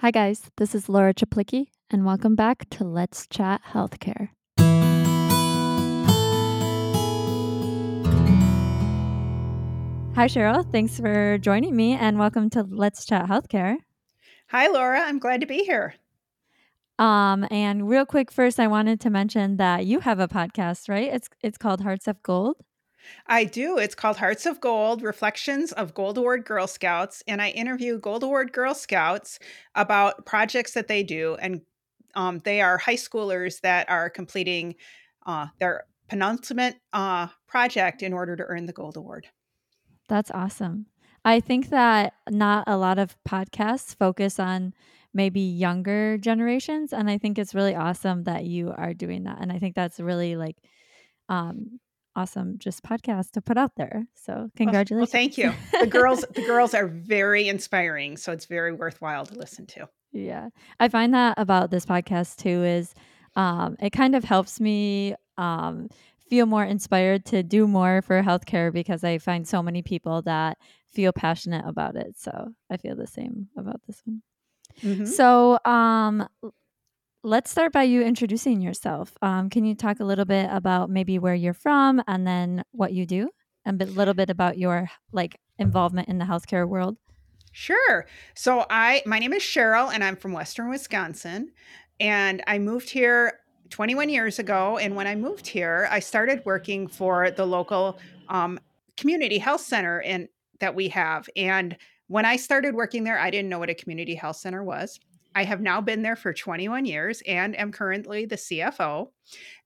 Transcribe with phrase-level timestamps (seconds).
[0.00, 0.50] Hi, guys.
[0.56, 4.30] This is Laura Chaplicki, and welcome back to Let's Chat Healthcare.
[10.14, 10.64] Hi, Sheryl.
[10.72, 13.76] Thanks for joining me, and welcome to Let's Chat Healthcare.
[14.48, 15.02] Hi, Laura.
[15.02, 15.96] I'm glad to be here.
[16.98, 21.12] Um, and real quick, first, I wanted to mention that you have a podcast, right?
[21.12, 22.56] It's it's called Hearts of Gold.
[23.26, 23.78] I do.
[23.78, 27.22] It's called Hearts of Gold Reflections of Gold Award Girl Scouts.
[27.26, 29.38] And I interview Gold Award Girl Scouts
[29.74, 31.36] about projects that they do.
[31.40, 31.62] And
[32.14, 34.74] um, they are high schoolers that are completing
[35.26, 39.28] uh, their penultimate uh, project in order to earn the Gold Award.
[40.08, 40.86] That's awesome.
[41.24, 44.74] I think that not a lot of podcasts focus on
[45.12, 46.92] maybe younger generations.
[46.92, 49.38] And I think it's really awesome that you are doing that.
[49.40, 50.56] And I think that's really like
[51.28, 51.80] um,
[52.20, 54.06] awesome just podcast to put out there.
[54.14, 55.12] So congratulations.
[55.12, 55.52] Well, thank you.
[55.78, 58.16] The girls the girls are very inspiring.
[58.16, 59.88] So it's very worthwhile to listen to.
[60.12, 60.48] Yeah.
[60.80, 62.92] I find that about this podcast too is
[63.36, 65.88] um, it kind of helps me um,
[66.28, 70.58] feel more inspired to do more for healthcare because I find so many people that
[70.90, 72.18] feel passionate about it.
[72.18, 74.22] So I feel the same about this one.
[74.82, 75.04] Mm-hmm.
[75.06, 76.28] So, um,
[77.22, 79.16] let's start by you introducing yourself.
[79.22, 82.92] Um, can you talk a little bit about maybe where you're from and then what
[82.92, 83.30] you do,
[83.64, 86.96] and a little bit about your like involvement in the healthcare world?
[87.52, 88.06] Sure.
[88.34, 91.50] So I my name is Sheryl and I'm from Western Wisconsin
[91.98, 93.40] and I moved here
[93.70, 98.60] 21 years ago and when I moved here I started working for the local um,
[98.96, 100.28] community health center and
[100.60, 104.16] that we have and when I started working there, I didn't know what a community
[104.16, 104.98] health center was.
[105.34, 109.08] I have now been there for 21 years and am currently the CFO.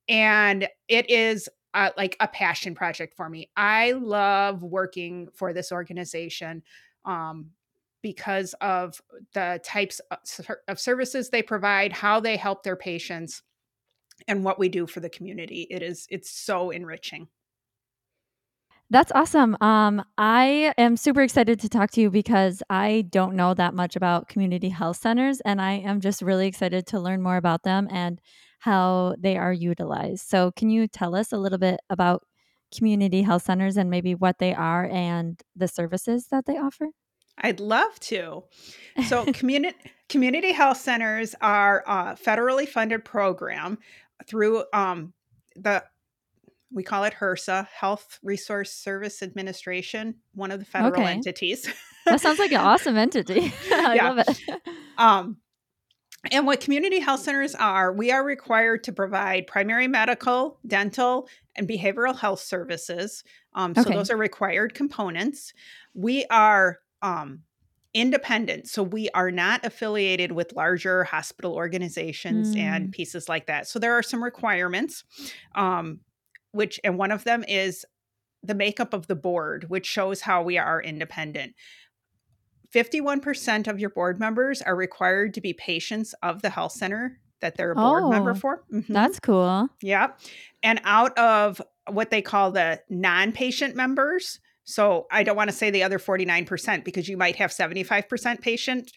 [0.09, 3.51] And it is uh, like a passion project for me.
[3.57, 6.63] I love working for this organization
[7.05, 7.51] um,
[8.03, 9.01] because of
[9.33, 10.01] the types
[10.69, 13.43] of services they provide, how they help their patients,
[14.29, 15.67] and what we do for the community.
[15.71, 17.29] It is it's so enriching.
[18.91, 19.57] That's awesome.
[19.61, 23.97] Um, I am super excited to talk to you because I don't know that much
[23.97, 27.89] about community health centers, and I am just really excited to learn more about them
[27.91, 28.21] and
[28.61, 30.29] how they are utilized.
[30.29, 32.23] So, can you tell us a little bit about
[32.77, 36.89] community health centers and maybe what they are and the services that they offer?
[37.39, 38.45] I'd love to.
[39.07, 39.77] So, community
[40.09, 43.79] community health centers are a federally funded program
[44.27, 45.13] through um,
[45.57, 45.85] the
[46.73, 51.13] we call it HRSA, Health Resource Service Administration, one of the federal okay.
[51.13, 51.69] entities.
[52.07, 53.53] that sounds like an awesome entity.
[53.73, 54.11] I yeah.
[54.11, 54.41] love it.
[54.99, 55.39] Um,
[56.31, 61.69] and what community health centers are, we are required to provide primary medical, dental, and
[61.69, 63.25] behavioral health services.
[63.55, 63.83] Um, okay.
[63.83, 65.53] So those are required components.
[65.93, 67.41] We are um,
[67.93, 68.69] independent.
[68.69, 72.59] So we are not affiliated with larger hospital organizations mm.
[72.59, 73.69] and pieces like that.
[73.69, 75.05] So there are some requirements.
[75.55, 76.01] Um,
[76.55, 77.85] which and one of them is
[78.43, 81.55] the makeup of the board, which shows how we are independent.
[82.75, 87.57] 51% of your board members are required to be patients of the health center that
[87.57, 88.65] they're a board oh, member for.
[88.73, 88.93] Mm-hmm.
[88.93, 89.69] That's cool.
[89.81, 90.13] Yeah.
[90.63, 91.61] And out of
[91.91, 95.99] what they call the non patient members, so I don't want to say the other
[95.99, 98.93] 49% because you might have 75% patient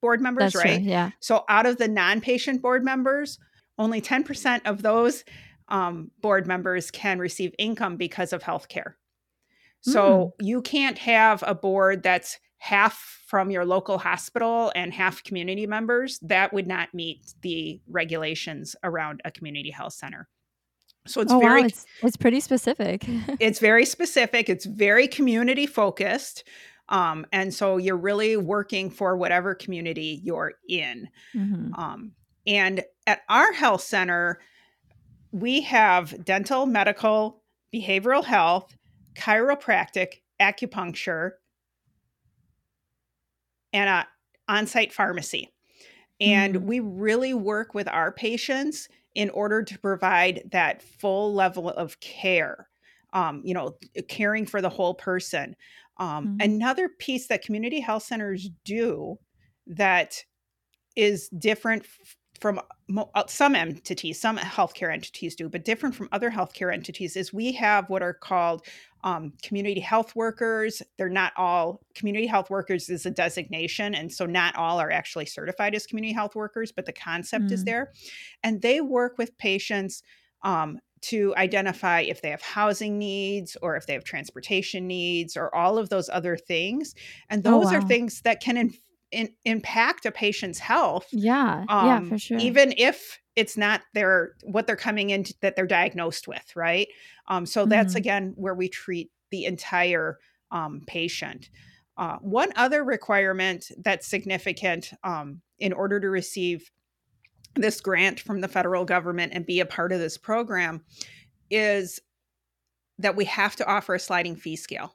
[0.00, 0.78] board members, That's right?
[0.78, 1.10] True, yeah.
[1.20, 3.38] So out of the non patient board members,
[3.78, 5.24] only 10% of those
[5.70, 8.94] um, board members can receive income because of healthcare.
[9.80, 10.46] So mm.
[10.46, 16.18] you can't have a board that's half from your local hospital and half community members.
[16.20, 20.28] That would not meet the regulations around a community health center.
[21.06, 21.66] So it's oh, very wow.
[21.66, 23.04] it's, it's pretty specific.
[23.40, 24.50] it's very specific.
[24.50, 26.44] It's very community focused.
[26.90, 31.08] Um, and so you're really working for whatever community you're in.
[31.34, 31.74] Mm-hmm.
[31.74, 32.12] Um,
[32.46, 34.40] and at our health center,
[35.32, 37.42] we have dental, medical,
[37.74, 38.76] behavioral health,
[39.14, 41.32] chiropractic, acupuncture,
[43.72, 44.08] and a
[44.48, 45.52] on-site pharmacy.
[46.20, 46.66] And mm-hmm.
[46.66, 52.68] we really work with our patients in order to provide that full level of care.
[53.12, 53.76] Um, you know,
[54.08, 55.56] caring for the whole person.
[55.98, 56.36] Um, mm-hmm.
[56.40, 59.18] Another piece that community health centers do
[59.66, 60.24] that
[60.94, 61.86] is different
[62.40, 62.60] from
[62.96, 67.52] uh, some entities, some healthcare entities do, but different from other healthcare entities, is we
[67.52, 68.64] have what are called
[69.04, 70.82] um, community health workers.
[70.96, 75.26] They're not all community health workers is a designation, and so not all are actually
[75.26, 77.52] certified as community health workers, but the concept mm.
[77.52, 77.92] is there,
[78.42, 80.02] and they work with patients.
[80.42, 85.54] Um, to identify if they have housing needs or if they have transportation needs or
[85.54, 86.94] all of those other things.
[87.30, 87.78] And oh, those oh, wow.
[87.78, 88.72] are things that can
[89.12, 91.06] in, impact a patient's health.
[91.12, 92.38] Yeah, um, yeah, for sure.
[92.38, 96.88] Even if it's not their what they're coming into that they're diagnosed with, right?
[97.28, 97.70] Um, so mm-hmm.
[97.70, 100.18] that's again where we treat the entire
[100.50, 101.50] um, patient.
[101.96, 106.70] Uh, one other requirement that's significant um, in order to receive
[107.56, 110.82] this grant from the federal government and be a part of this program
[111.50, 112.00] is
[112.98, 114.94] that we have to offer a sliding fee scale.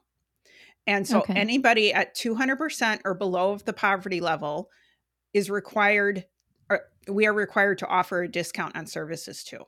[0.86, 1.34] And so okay.
[1.34, 4.70] anybody at 200% or below of the poverty level
[5.34, 6.24] is required
[6.70, 9.64] or we are required to offer a discount on services too.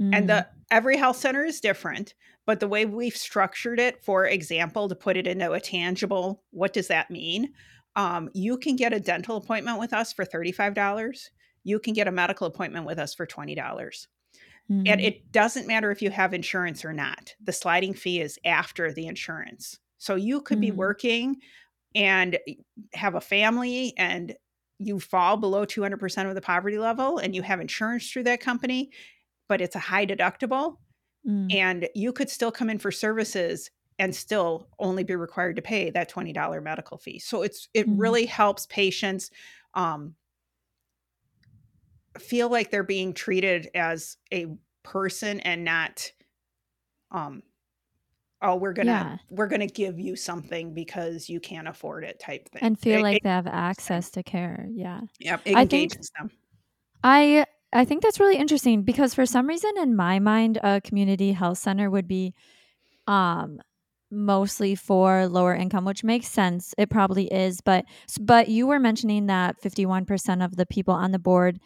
[0.00, 0.14] Mm.
[0.14, 0.46] And the mm.
[0.70, 2.14] every health center is different,
[2.46, 6.72] but the way we've structured it, for example, to put it into a tangible, what
[6.72, 7.52] does that mean?
[7.96, 11.28] Um, you can get a dental appointment with us for $35.
[11.62, 13.56] You can get a medical appointment with us for $20.
[13.56, 14.82] Mm-hmm.
[14.86, 17.34] And it doesn't matter if you have insurance or not.
[17.42, 19.78] The sliding fee is after the insurance.
[20.04, 20.60] So you could mm-hmm.
[20.60, 21.36] be working
[21.94, 22.38] and
[22.92, 24.34] have a family and
[24.78, 28.90] you fall below 200% of the poverty level and you have insurance through that company,
[29.48, 30.76] but it's a high deductible.
[31.26, 31.54] Mm.
[31.54, 35.88] And you could still come in for services and still only be required to pay
[35.90, 37.18] that $20 medical fee.
[37.18, 37.94] So it's it mm.
[37.96, 39.30] really helps patients
[39.74, 40.16] um,
[42.18, 44.46] feel like they're being treated as a
[44.82, 46.12] person and not
[47.10, 47.42] um
[48.42, 49.16] oh we're gonna yeah.
[49.30, 52.62] we're gonna give you something because you can't afford it type thing.
[52.62, 55.00] And feel it, like it, they have access to care yeah.
[55.18, 56.30] Yeah it I think, them.
[57.02, 61.32] I i think that's really interesting because for some reason in my mind a community
[61.32, 62.34] health center would be
[63.06, 63.58] um
[64.10, 66.74] mostly for lower income which makes sense.
[66.78, 67.84] It probably is but
[68.20, 71.58] but you were mentioning that 51% of the people on the board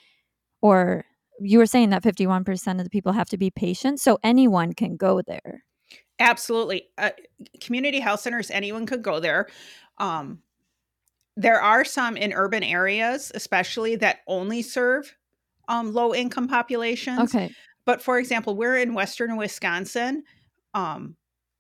[0.62, 1.04] or
[1.40, 4.96] you were saying that 51% of the people have to be patients so anyone can
[4.96, 5.62] go there
[6.18, 7.10] absolutely uh,
[7.60, 9.48] community health centers anyone could go there.
[9.98, 10.40] Um,
[11.36, 15.14] there are some in urban areas especially that only serve
[15.68, 17.34] um, low income populations.
[17.34, 17.54] Okay.
[17.84, 20.24] But for example we're in western wisconsin
[20.74, 21.16] um,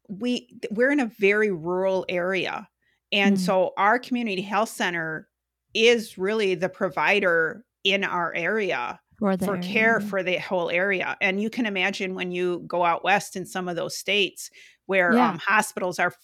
[0.08, 2.68] we we're in a very rural area.
[3.12, 3.40] And mm.
[3.40, 5.28] so our community health center
[5.74, 9.62] is really the provider in our area for, for area.
[9.62, 11.16] care for the whole area.
[11.20, 14.50] And you can imagine when you go out west in some of those states
[14.86, 15.30] where yeah.
[15.30, 16.14] um, hospitals are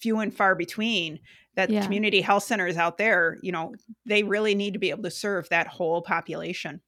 [0.00, 1.18] few and far between,
[1.54, 1.82] that yeah.
[1.82, 3.74] community health centers out there, you know,
[4.06, 6.80] they really need to be able to serve that whole population.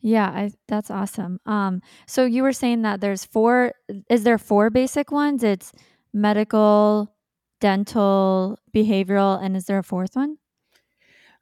[0.00, 1.40] Yeah, I, that's awesome.
[1.46, 3.72] Um, so you were saying that there's four.
[4.10, 5.42] Is there four basic ones?
[5.42, 5.72] It's
[6.12, 7.14] medical,
[7.60, 10.36] dental, behavioral, and is there a fourth one?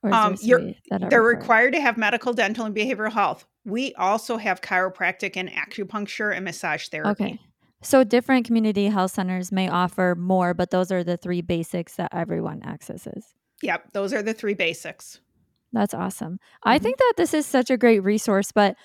[0.04, 0.72] Um, you're,
[1.08, 3.46] they're required to have medical, dental, and behavioral health.
[3.64, 7.24] We also have chiropractic and acupuncture and massage therapy.
[7.24, 7.38] Okay.
[7.82, 12.10] So different community health centers may offer more, but those are the three basics that
[12.12, 13.34] everyone accesses.
[13.62, 15.20] Yep, those are the three basics.
[15.72, 16.34] That's awesome.
[16.34, 16.68] Mm-hmm.
[16.68, 18.76] I think that this is such a great resource, but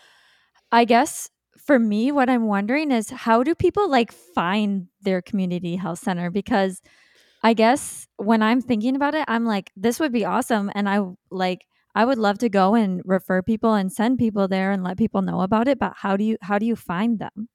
[0.71, 5.75] I guess for me what I'm wondering is how do people like find their community
[5.75, 6.81] health center because
[7.43, 10.71] I guess when I'm thinking about it, I'm like, this would be awesome.
[10.73, 14.71] And I like, I would love to go and refer people and send people there
[14.71, 15.79] and let people know about it.
[15.79, 17.49] But how do you, how do you find them?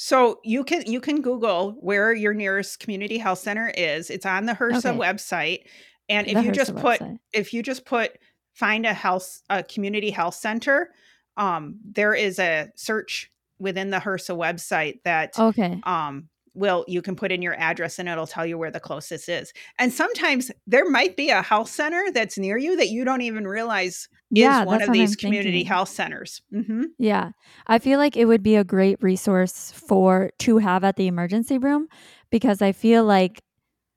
[0.00, 4.10] So you can you can Google where your nearest community health center is.
[4.10, 4.96] It's on the HRSA okay.
[4.96, 5.64] website,
[6.08, 7.18] and if the you HRSA just put website.
[7.32, 8.16] if you just put
[8.54, 10.92] find a health a community health center,
[11.36, 16.28] um, there is a search within the HRSA website that okay um,
[16.58, 19.52] will you can put in your address and it'll tell you where the closest is.
[19.78, 23.46] And sometimes there might be a health center that's near you that you don't even
[23.46, 25.66] realize yeah, is one of these community thinking.
[25.66, 26.42] health centers.
[26.52, 26.84] Mm-hmm.
[26.98, 27.30] Yeah,
[27.66, 31.58] I feel like it would be a great resource for to have at the emergency
[31.58, 31.88] room
[32.30, 33.42] because I feel like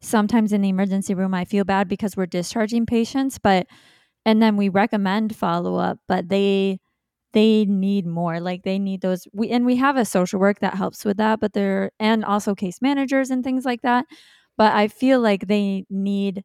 [0.01, 3.67] sometimes in the emergency room I feel bad because we're discharging patients, but
[4.25, 6.79] and then we recommend follow up, but they
[7.33, 10.73] they need more like they need those we and we have a social work that
[10.73, 14.05] helps with that but they're and also case managers and things like that
[14.57, 16.43] but i feel like they need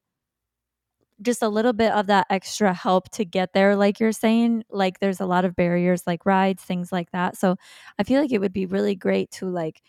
[1.23, 5.01] just a little bit of that extra help to get there like you're saying like
[5.01, 7.57] there's a lot of barriers like rides things like that so
[7.99, 9.83] i feel like it would be really great to like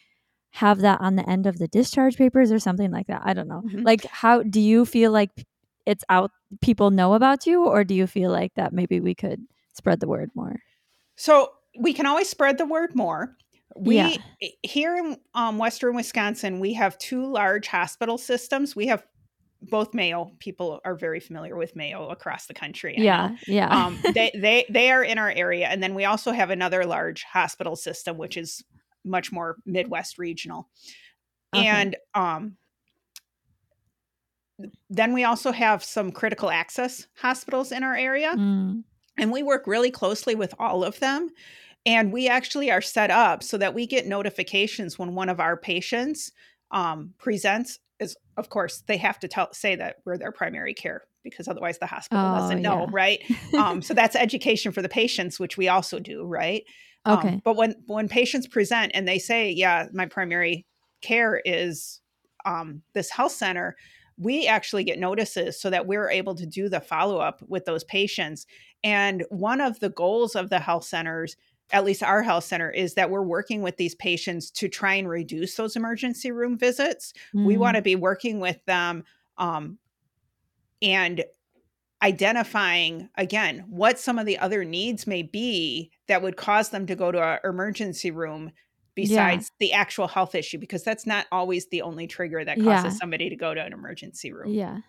[0.51, 3.47] have that on the end of the discharge papers or something like that i don't
[3.47, 3.83] know mm-hmm.
[3.83, 5.45] like how do you feel like
[5.85, 9.41] it's out people know about you or do you feel like that maybe we could
[9.73, 10.55] spread the word more
[11.17, 13.35] so we can always spread the word more.
[13.75, 14.15] We yeah.
[14.63, 18.75] here in um, Western Wisconsin, we have two large hospital systems.
[18.75, 19.05] We have
[19.61, 20.31] both Mayo.
[20.39, 22.97] People are very familiar with Mayo across the country.
[22.97, 23.35] I yeah, know.
[23.47, 23.85] yeah.
[23.85, 27.23] um, they they they are in our area, and then we also have another large
[27.23, 28.63] hospital system, which is
[29.03, 30.69] much more Midwest regional.
[31.55, 31.65] Okay.
[31.65, 32.57] And um,
[34.89, 38.33] then we also have some critical access hospitals in our area.
[38.35, 38.83] Mm.
[39.17, 41.29] And we work really closely with all of them.
[41.85, 45.57] And we actually are set up so that we get notifications when one of our
[45.57, 46.31] patients
[46.71, 47.79] um, presents.
[47.99, 51.79] Is of course they have to tell say that we're their primary care because otherwise
[51.79, 52.91] the hospital Oh, doesn't know, yeah.
[52.91, 53.19] right?
[53.57, 56.63] Um, so that's education for the patients, which we also do, right?
[57.07, 57.41] Um, Okay.
[57.43, 60.67] but when when patients present and they say, "Yeah, my primary
[61.01, 62.01] care is
[62.45, 63.75] um, this health center,"
[64.17, 67.83] we actually get notices so that we're able to do the follow up with those
[67.83, 68.45] patients.
[68.83, 71.35] And one of the goals of the health centers,
[71.71, 75.07] at least our health center, is that we're working with these patients to try and
[75.07, 77.13] reduce those emergency room visits.
[77.33, 77.59] We Mm.
[77.59, 79.03] want to be working with them
[79.37, 79.77] um,
[80.81, 81.23] and
[82.03, 86.95] identifying again what some of the other needs may be that would cause them to
[86.95, 88.51] go to an emergency room
[88.97, 89.29] Yeah.
[89.29, 92.81] besides the actual health issue because that's not always the only trigger that Yeah.
[92.83, 94.53] causes somebody to go to an emergency room.
[94.53, 94.79] Yeah.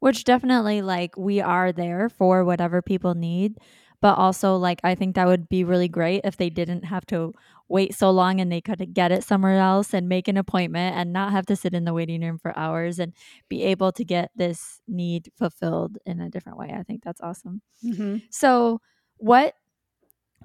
[0.00, 3.58] Which definitely like we are there for whatever people need,
[4.00, 7.34] but also like I think that would be really great if they didn't have to
[7.68, 11.12] wait so long and they could get it somewhere else and make an appointment and
[11.12, 13.12] not have to sit in the waiting room for hours and
[13.48, 16.70] be able to get this need fulfilled in a different way.
[16.76, 17.62] I think that's awesome.
[17.84, 18.22] Mhm.
[18.30, 18.80] So,
[19.18, 19.54] what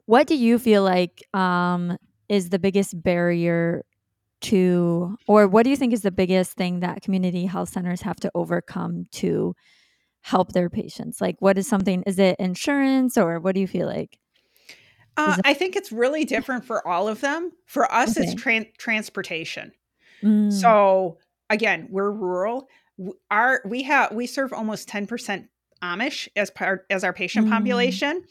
[0.06, 1.98] what do you feel like um
[2.30, 3.84] is the biggest barrier
[4.42, 8.18] to or what do you think is the biggest thing that community health centers have
[8.18, 9.56] to overcome to
[10.22, 11.22] help their patients?
[11.22, 14.20] Like what is something is it insurance or what do you feel like?
[15.18, 17.52] Uh, I think it's really different for all of them.
[17.66, 18.36] For us, it's Okay.
[18.36, 19.72] tran- transportation.
[20.22, 22.68] Mm, So again, we're rural.
[23.32, 25.48] Our we have we serve almost ten percent
[25.82, 27.52] Amish as part as our patient Mm.
[27.52, 28.24] population,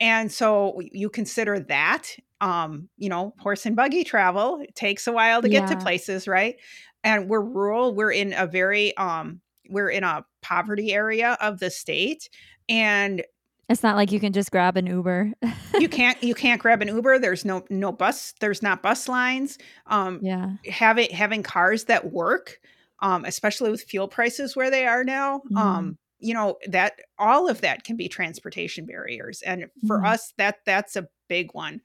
[0.00, 2.16] and so you consider that.
[2.40, 6.26] Um, you know, horse and buggy travel it takes a while to get to places,
[6.26, 6.56] right?
[7.04, 7.94] And we're rural.
[7.94, 12.28] We're in a very um, we're in a poverty area of the state,
[12.68, 13.22] and
[13.68, 15.32] It's not like you can just grab an Uber.
[15.78, 17.18] you can't you can't grab an Uber.
[17.18, 18.34] There's no no bus.
[18.40, 19.58] There's not bus lines.
[19.86, 20.56] Um, yeah.
[20.66, 22.58] having having cars that work,
[23.00, 25.56] um, especially with fuel prices where they are now, Mhm.
[25.58, 30.06] um, you know that all of that can be transportation barriers, and for Mhm.
[30.06, 31.80] us, that that's a big one.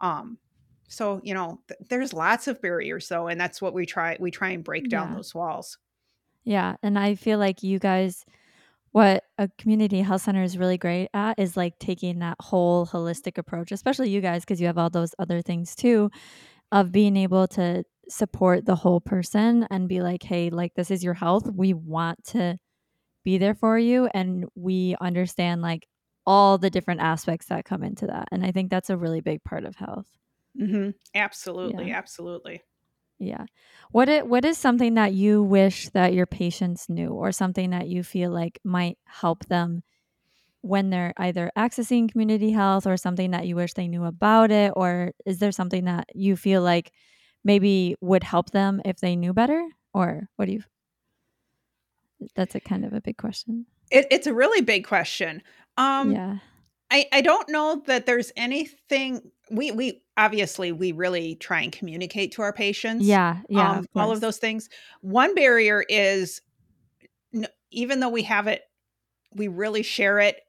[0.00, 0.38] Um,
[0.88, 4.30] so you know, th- there's lots of barriers though, and that's what we try we
[4.30, 5.16] try and break down Yeah.
[5.16, 5.78] those walls.
[6.44, 8.24] Yeah, and I feel like you guys
[8.92, 13.38] what a community health center is really great at is like taking that whole holistic
[13.38, 16.10] approach, especially you guys because you have all those other things too
[16.72, 21.04] of being able to support the whole person and be like, "Hey, like this is
[21.04, 21.50] your health.
[21.54, 22.58] We want to
[23.24, 25.86] be there for you and we understand like
[26.28, 29.42] all the different aspects that come into that." And I think that's a really big
[29.44, 30.06] part of health.
[30.58, 31.98] hmm Absolutely, Yeah.
[31.98, 32.62] absolutely.
[33.20, 33.46] Yeah.
[33.90, 37.88] What it what is something that you wish that your patients knew or something that
[37.88, 39.82] you feel like might help them
[40.62, 44.72] when they're either accessing community health or something that you wish they knew about it
[44.76, 46.92] or is there something that you feel like
[47.44, 50.62] maybe would help them if they knew better or what do you
[52.34, 53.66] That's a kind of a big question.
[53.90, 55.42] It, it's a really big question.
[55.78, 56.38] Um, yeah.
[56.90, 62.32] I, I don't know that there's anything we we obviously we really try and communicate
[62.32, 64.68] to our patients Yeah, yeah, um of all of those things
[65.02, 66.42] one barrier is
[67.34, 68.62] n- even though we have it
[69.34, 70.42] we really share it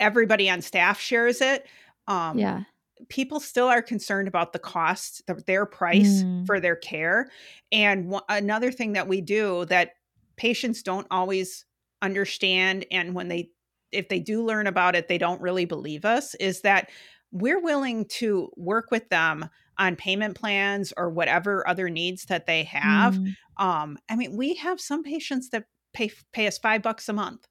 [0.00, 1.66] everybody on staff shares it
[2.08, 2.64] um Yeah.
[3.08, 7.30] people still are concerned about the cost the, their price Mm, for their care
[7.72, 9.92] and one, another thing that we do that
[10.36, 11.66] patients don't always
[12.02, 13.50] understand and when they
[13.94, 16.90] if they do learn about it they don't really believe us is that
[17.32, 19.48] we're willing to work with them
[19.78, 23.14] on payment plans or whatever other needs that they have.
[23.14, 27.12] Mm, um i mean we have some patients that pay pay us 5 bucks a
[27.12, 27.46] month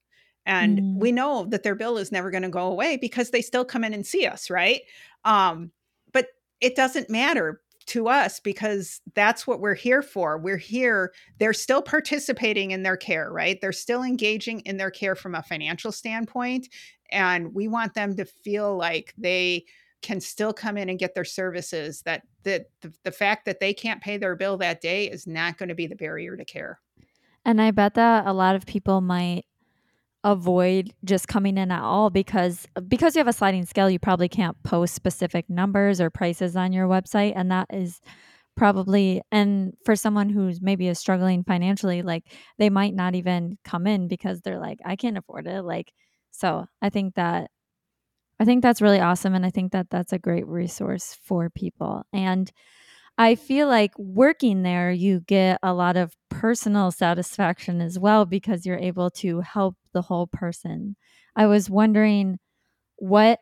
[0.46, 0.98] and mm.
[0.98, 3.84] we know that their bill is never going to go away because they still come
[3.84, 4.82] in and see us right?
[5.24, 5.70] Um
[6.12, 6.26] but
[6.60, 10.38] it doesn't matter to us because that's what we're here for.
[10.38, 13.60] We're here they're still participating in their care right?
[13.60, 16.68] They're still engaging in their care from a financial standpoint
[17.10, 19.64] and we want them to feel like they
[20.02, 23.72] can still come in and get their services that that the, the fact that they
[23.72, 26.78] can't pay their bill that day is not going to be the barrier to care.
[27.46, 29.46] And I bet that a lot of people might
[30.24, 34.28] avoid just coming in at all because because you have a sliding scale you probably
[34.28, 38.00] can't post specific numbers or prices on your website and that is
[38.56, 42.24] probably and for someone who's maybe is struggling financially like
[42.58, 45.92] they might not even come in because they're like I can't afford it like
[46.30, 47.50] so I think that
[48.40, 52.04] I think that's really awesome and I think that that's a great resource for people
[52.12, 52.50] and
[53.18, 56.14] I feel like working there, you get a lot of
[56.44, 60.94] personal satisfaction as well because you're able to help the whole person.
[61.34, 62.38] I was wondering
[62.96, 63.40] what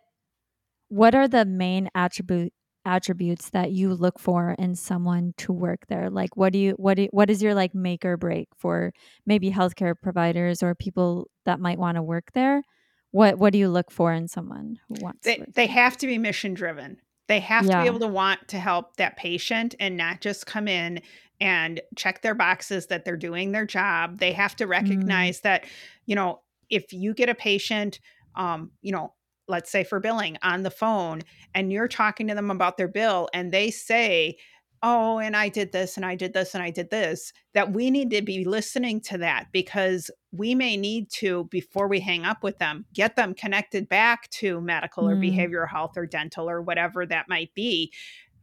[0.86, 2.52] what are the main attribute
[2.84, 6.10] attributes that you look for in someone to work there?
[6.10, 8.92] Like what do you what do, what is your like make or break for
[9.26, 12.62] maybe healthcare providers or people that might want to work there?
[13.10, 16.18] What what do you look for in someone who wants they, they have to be
[16.18, 16.98] mission driven
[17.32, 17.78] they have yeah.
[17.78, 21.00] to be able to want to help that patient and not just come in
[21.40, 24.70] and check their boxes that they're doing their job they have to mm.
[24.70, 25.42] recognize mm.
[25.42, 25.64] that
[26.04, 28.00] you know if you get a patient
[28.36, 29.14] um, you know
[29.48, 31.22] let's say for billing on the phone
[31.54, 34.36] and you're talking to them about their bill and they say
[34.82, 37.90] oh and i did this and i did this and i did this that we
[37.90, 42.42] need to be listening to that because we may need to before we hang up
[42.42, 45.12] with them get them connected back to medical mm.
[45.12, 47.92] or behavioral health or dental or whatever that might be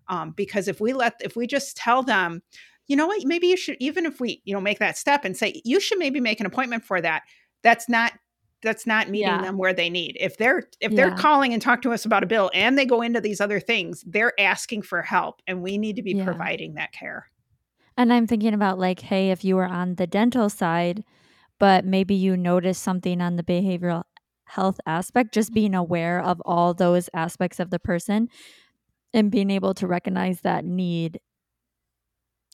[0.07, 2.41] um, because if we let if we just tell them
[2.87, 5.37] you know what maybe you should even if we you know make that step and
[5.37, 7.23] say you should maybe make an appointment for that
[7.63, 8.13] that's not
[8.61, 9.41] that's not meeting yeah.
[9.41, 10.17] them where they need.
[10.19, 10.95] If they're if yeah.
[10.95, 13.59] they're calling and talk to us about a bill and they go into these other
[13.59, 16.25] things, they're asking for help and we need to be yeah.
[16.25, 17.29] providing that care.
[17.97, 21.03] And I'm thinking about like hey, if you were on the dental side,
[21.59, 24.03] but maybe you notice something on the behavioral
[24.45, 28.29] health aspect, just being aware of all those aspects of the person
[29.13, 31.19] and being able to recognize that need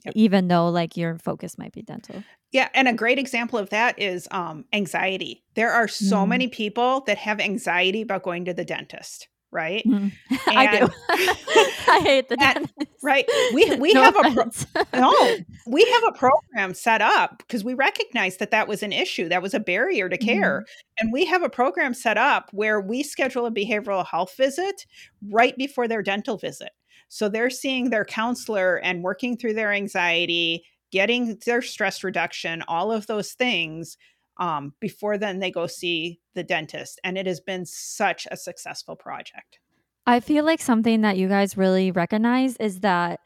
[0.06, 0.14] Yep.
[0.16, 2.24] even though like your focus might be dental.
[2.56, 5.44] Yeah, and a great example of that is um, anxiety.
[5.56, 6.30] There are so mm.
[6.30, 9.86] many people that have anxiety about going to the dentist right?
[9.86, 10.12] Mm.
[10.48, 10.88] I do.
[11.10, 12.74] I hate the dentist.
[13.04, 13.26] right.
[13.54, 14.66] We we no have offense.
[14.76, 15.38] a pro- no.
[15.68, 19.28] We have a program set up because we recognize that that was an issue.
[19.28, 20.66] That was a barrier to care, mm.
[21.00, 24.86] and we have a program set up where we schedule a behavioral health visit
[25.30, 26.72] right before their dental visit.
[27.10, 32.90] So they're seeing their counselor and working through their anxiety, getting their stress reduction, all
[32.90, 33.98] of those things
[34.38, 37.02] um, before then they go see the dentist.
[37.04, 39.60] And it has been such a successful project.
[40.08, 43.20] I feel like something that you guys really recognize is that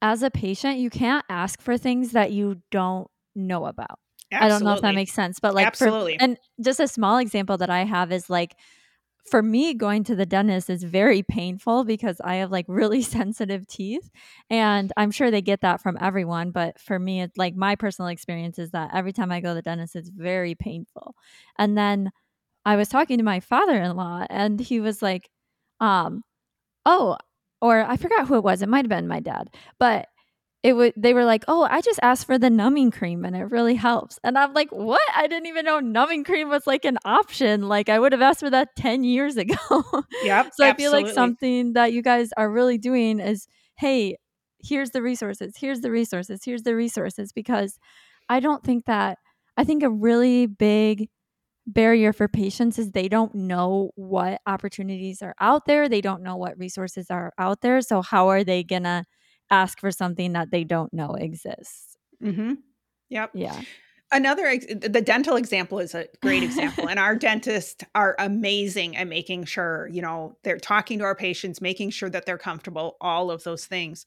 [0.00, 3.98] as a patient, you can't ask for things that you don't know about.
[4.30, 4.46] Absolutely.
[4.46, 6.18] I don't know if that makes sense, but like, absolutely.
[6.18, 8.54] For, and just a small example that I have is like,
[9.30, 13.66] for me, going to the dentist is very painful because I have like really sensitive
[13.66, 14.10] teeth.
[14.50, 16.50] And I'm sure they get that from everyone.
[16.50, 19.54] But for me, it's like my personal experience is that every time I go to
[19.54, 21.14] the dentist, it's very painful.
[21.58, 22.10] And then
[22.64, 25.30] I was talking to my father in law, and he was like,
[25.80, 26.22] um,
[26.84, 27.16] oh,
[27.60, 28.62] or I forgot who it was.
[28.62, 29.50] It might have been my dad.
[29.78, 30.08] But
[30.62, 33.44] it would they were like, "Oh, I just asked for the numbing cream and it
[33.44, 35.00] really helps." And I'm like, "What?
[35.14, 37.68] I didn't even know numbing cream was like an option.
[37.68, 39.54] Like I would have asked for that 10 years ago."
[40.22, 40.52] Yep.
[40.54, 44.16] so I feel like something that you guys are really doing is, "Hey,
[44.62, 45.54] here's the resources.
[45.56, 46.42] Here's the resources.
[46.44, 47.78] Here's the resources because
[48.28, 49.18] I don't think that
[49.56, 51.08] I think a really big
[51.66, 55.88] barrier for patients is they don't know what opportunities are out there.
[55.88, 57.80] They don't know what resources are out there.
[57.80, 59.04] So how are they going to
[59.50, 61.96] ask for something that they don't know exists.
[62.22, 62.54] Mm-hmm.
[63.10, 63.30] Yep.
[63.34, 63.60] Yeah.
[64.12, 66.88] Another, the dental example is a great example.
[66.88, 71.60] and our dentists are amazing at making sure, you know, they're talking to our patients,
[71.60, 74.06] making sure that they're comfortable, all of those things.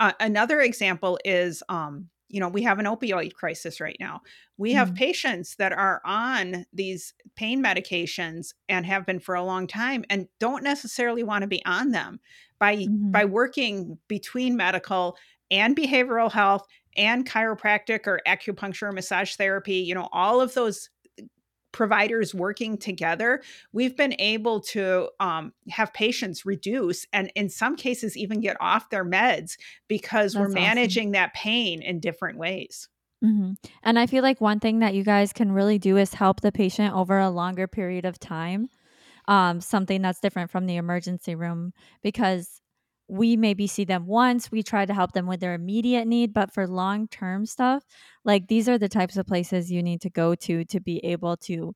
[0.00, 4.22] Uh, another example is, um, you know, we have an opioid crisis right now.
[4.56, 4.96] We have mm.
[4.96, 10.26] patients that are on these pain medications and have been for a long time and
[10.40, 12.18] don't necessarily want to be on them
[12.64, 13.10] by mm-hmm.
[13.10, 15.18] by working between medical
[15.50, 20.88] and behavioral health and chiropractic or acupuncture or massage therapy you know all of those
[21.72, 28.16] providers working together we've been able to um, have patients reduce and in some cases
[28.16, 29.56] even get off their meds
[29.88, 31.12] because That's we're managing awesome.
[31.12, 32.88] that pain in different ways
[33.22, 33.52] mm-hmm.
[33.82, 36.52] and i feel like one thing that you guys can really do is help the
[36.52, 38.70] patient over a longer period of time
[39.28, 42.60] um, something that's different from the emergency room because
[43.08, 46.52] we maybe see them once we try to help them with their immediate need but
[46.52, 47.84] for long term stuff
[48.24, 51.36] like these are the types of places you need to go to to be able
[51.36, 51.74] to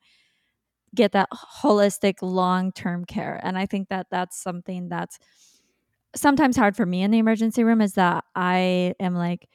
[0.94, 1.28] get that
[1.62, 5.18] holistic long term care and i think that that's something that's
[6.16, 9.48] sometimes hard for me in the emergency room is that i am like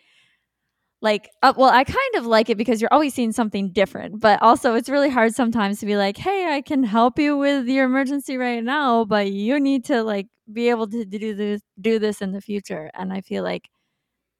[1.03, 4.41] like uh, well i kind of like it because you're always seeing something different but
[4.41, 7.85] also it's really hard sometimes to be like hey i can help you with your
[7.85, 12.21] emergency right now but you need to like be able to do this do this
[12.21, 12.89] in the future.
[12.93, 13.69] And i feel like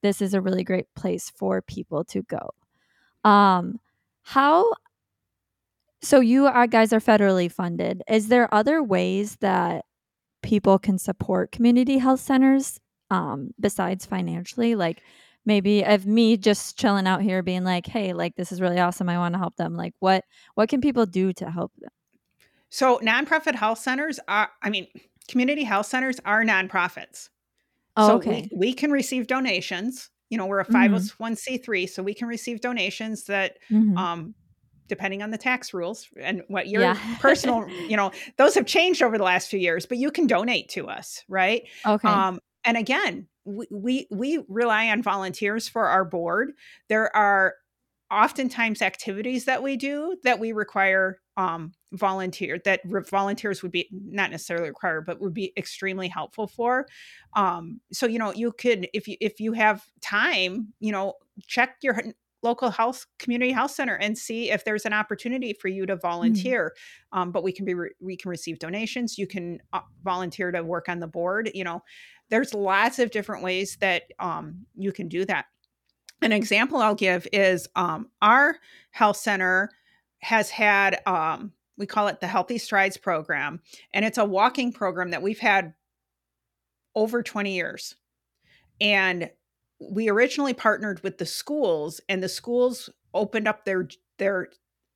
[0.02, 2.49] this is a really great place for people to go.
[3.30, 3.80] Um
[4.23, 4.71] how
[6.02, 8.04] so you are guys are federally funded.
[8.10, 9.86] Is there other ways that
[10.41, 14.76] people can support community health centers um besides financially?
[14.76, 15.02] Like
[15.45, 19.10] maybe of me just chilling out here being like, "Hey, like this is really awesome.
[19.10, 20.25] I want to help them." Like what
[20.56, 21.91] what can people do to help them?
[22.69, 24.88] So, nonprofit health centers are I mean,
[25.27, 27.29] community health centers are nonprofits.
[27.95, 28.51] Oh, So we okay.
[28.56, 30.12] we can receive donations.
[30.29, 31.10] You know, we're a Mhm.
[31.12, 34.03] 501c3, so we can receive donations that Mhm.
[34.03, 34.36] um
[34.89, 36.93] depending on the tax rules and what Yeah.
[36.93, 40.27] your personal, you know, those have changed over the last few years, but you can
[40.27, 41.63] donate to us, right?
[41.86, 42.23] okay.
[42.23, 46.53] Um and again, we we, we rely on volunteers for our board.
[46.89, 47.56] There are
[48.12, 53.89] oftentimes activities that we do that we require um, volunteer that re- volunteers would be
[53.91, 56.86] not necessarily required but would be extremely helpful for
[57.36, 61.15] um, so you know you could if you if you have time you know
[61.47, 61.99] check your
[62.43, 65.95] local health community health center and see if there's an opportunity for you to Mhm.
[65.95, 66.75] volunteer
[67.13, 70.62] um, but we can be re- we can receive donations you can uh, volunteer to
[70.62, 71.82] work on the board you know
[72.29, 75.45] there's lots of different ways that um, you can do that
[76.23, 78.57] an example I'll give is um, our
[78.91, 79.69] health center
[80.19, 83.59] has had, um, we call it the Healthy Strides program,
[83.93, 85.73] and it's a walking program that we've had
[86.95, 87.95] over 20 years.
[88.79, 89.29] And
[89.79, 94.49] we originally partnered with the schools, and the schools opened up their their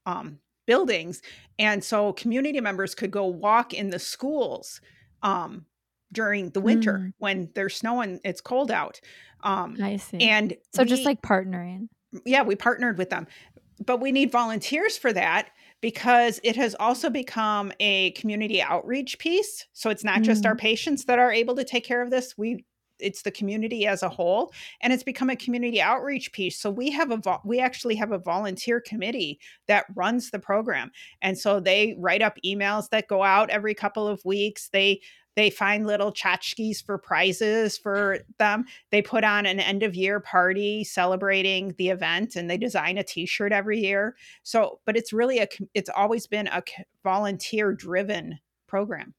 [0.06, 1.22] um, buildings,
[1.60, 4.80] and so community members could go walk in the schools
[5.24, 5.66] um,
[6.12, 9.00] during the winter Mm, when there's snow and it's cold out.
[9.44, 10.30] Um, I see.
[10.30, 11.90] and So just like partnering.
[12.26, 13.28] yeah, we partnered with them.
[13.86, 19.66] But we need volunteers for that because it has also become a community outreach piece.
[19.74, 22.38] So it's not just our Mm, patients that are able to take care of this.
[22.38, 22.66] We
[23.00, 26.60] it's the community as a whole and it's become a community outreach piece.
[26.60, 30.92] So we have a vol- we actually have a volunteer committee that runs the program.
[31.22, 34.70] And so they write up emails that go out every couple of weeks.
[34.70, 35.02] They
[35.38, 38.66] they find little tchotchkes for prizes for them.
[38.92, 43.04] They put on an end of year party celebrating the event and they design a
[43.04, 44.16] t-shirt every year.
[44.42, 46.64] So but it's really a it's always been a
[47.04, 49.14] volunteer driven program.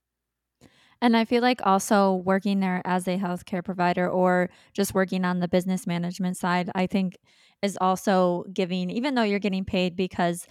[1.01, 5.39] And I feel like also working there as a healthcare provider or just working on
[5.39, 7.17] the business management side, I think
[7.63, 10.49] is also giving, even though you're getting paid, because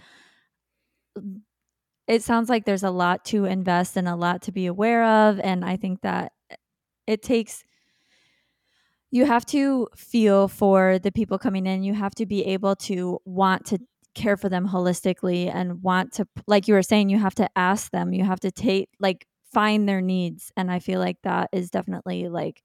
[2.08, 5.38] it sounds like there's a lot to invest and a lot to be aware of.
[5.40, 6.32] And I think that
[7.06, 7.62] it takes,
[9.10, 11.82] you have to feel for the people coming in.
[11.82, 13.78] You have to be able to want to
[14.14, 17.92] care for them holistically and want to, like you were saying, you have to ask
[17.92, 20.52] them, you have to take, like, find their needs.
[20.56, 22.62] And I feel like that is definitely like,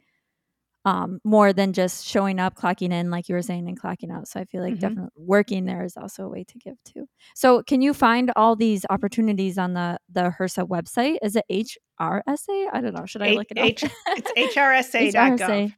[0.86, 4.28] um, more than just showing up, clocking in, like you were saying, and clocking out.
[4.28, 7.08] So I feel like hmm definitely working there is also a way to give too.
[7.36, 11.18] So can you find all these opportunities on the the HRSA website?
[11.22, 12.68] Is it HRSA?
[12.74, 13.06] I don't know.
[13.06, 13.74] Should I H, look it up?
[13.74, 15.74] H it's hrsa.gov HRSA.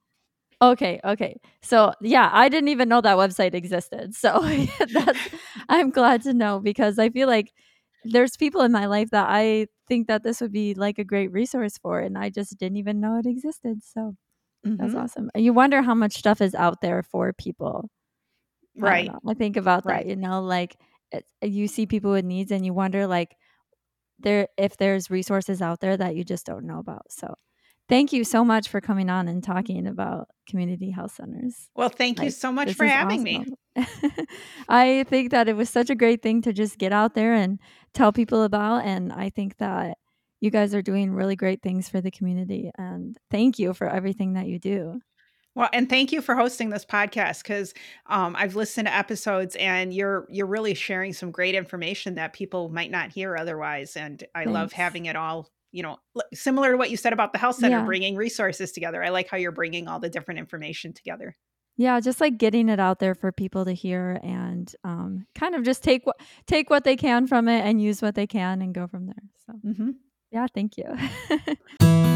[0.62, 1.38] Okay, okay.
[1.62, 4.15] So yeah, I didn't even know that website existed.
[4.15, 4.41] So
[4.94, 5.30] that's
[5.70, 7.52] I'm glad to know because I feel like
[8.06, 11.32] there's people in my life that I think that this would be like a great
[11.32, 13.84] resource for, and I just didn't even know it existed.
[13.84, 14.15] So
[14.78, 15.30] that's hmm awesome.
[15.36, 17.89] You wonder how much stuff is out there for people.
[18.75, 19.19] Right know.
[19.28, 20.78] I think about that, you know, like
[21.12, 23.36] it's, you see people with needs and you wonder like
[24.19, 27.12] there if there's resources out there that you just don't know about.
[27.12, 27.36] So
[27.89, 31.69] thank you so much for coming on and talking about community health centers.
[31.75, 33.45] well thank you so much for having me.
[34.69, 37.60] I think that it was such a great thing to just get out there and
[37.93, 39.97] tell people about and I think that
[40.45, 44.34] you guys are doing really great things for the community and thank you for everything
[44.34, 45.01] that you do.
[45.55, 47.73] Well, and thank you for hosting this podcast because
[48.08, 52.67] um, I've listened to episodes and you're you're really sharing some great information that people
[52.69, 53.95] might not hear otherwise.
[53.95, 55.97] And I love having it all, you know,
[56.34, 57.86] similar to what you said about the health center, Yeah.
[57.86, 59.01] bringing resources together.
[59.01, 61.36] I like how you're bringing all the different information together.
[61.77, 65.63] Yeah, just like getting it out there for people to hear and um, kind of
[65.63, 68.73] just take what take what they can from it and use what they can and
[68.73, 69.23] go from there.
[69.45, 69.91] So hmm
[70.32, 70.86] yeah, thank you.